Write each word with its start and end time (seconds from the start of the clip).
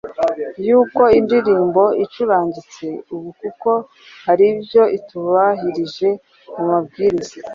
yuko 0.67 1.01
indirimbo 1.19 1.83
icurangitse 2.03 2.85
ubu 3.13 3.29
kuko 3.39 3.69
hari 4.27 4.45
ibyo 4.53 4.83
itubahirije 4.97 6.09
mu 6.55 6.63
mabwiriza 6.71 7.35